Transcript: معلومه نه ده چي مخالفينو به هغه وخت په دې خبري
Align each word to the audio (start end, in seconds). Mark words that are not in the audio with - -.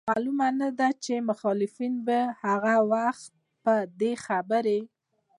معلومه 0.09 0.47
نه 0.59 0.69
ده 0.79 0.87
چي 1.03 1.15
مخالفينو 1.29 1.99
به 2.07 2.19
هغه 2.43 2.75
وخت 2.93 3.31
په 3.63 3.73
دې 3.99 4.13
خبري 4.25 4.79